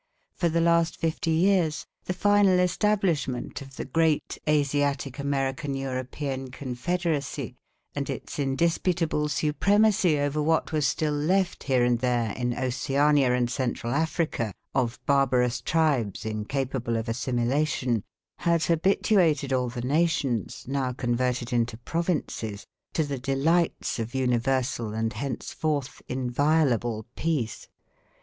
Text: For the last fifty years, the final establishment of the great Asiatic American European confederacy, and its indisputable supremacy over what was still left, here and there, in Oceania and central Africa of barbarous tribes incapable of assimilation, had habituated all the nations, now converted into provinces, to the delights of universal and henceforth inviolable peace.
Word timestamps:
For 0.33 0.49
the 0.49 0.61
last 0.61 0.97
fifty 0.97 1.29
years, 1.29 1.85
the 2.05 2.13
final 2.13 2.57
establishment 2.57 3.61
of 3.61 3.75
the 3.75 3.85
great 3.85 4.39
Asiatic 4.49 5.19
American 5.19 5.75
European 5.75 6.49
confederacy, 6.49 7.55
and 7.93 8.09
its 8.09 8.39
indisputable 8.39 9.29
supremacy 9.29 10.17
over 10.17 10.41
what 10.41 10.71
was 10.71 10.87
still 10.87 11.13
left, 11.13 11.65
here 11.65 11.83
and 11.83 11.99
there, 11.99 12.31
in 12.31 12.57
Oceania 12.57 13.33
and 13.35 13.47
central 13.47 13.93
Africa 13.93 14.55
of 14.73 14.99
barbarous 15.05 15.61
tribes 15.61 16.25
incapable 16.25 16.97
of 16.97 17.07
assimilation, 17.07 18.03
had 18.39 18.63
habituated 18.63 19.53
all 19.53 19.69
the 19.69 19.81
nations, 19.81 20.65
now 20.67 20.93
converted 20.93 21.53
into 21.53 21.77
provinces, 21.77 22.65
to 22.93 23.03
the 23.03 23.19
delights 23.19 23.99
of 23.99 24.15
universal 24.15 24.95
and 24.95 25.13
henceforth 25.13 26.01
inviolable 26.09 27.05
peace. 27.15 27.67